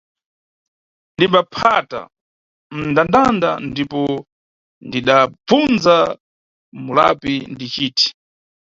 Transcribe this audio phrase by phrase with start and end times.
[1.15, 2.01] Ndidaphata
[2.75, 4.01] m, ndandanda ndipo
[4.87, 5.95] ndidabvunza
[6.83, 8.07] mulapi ndiciti.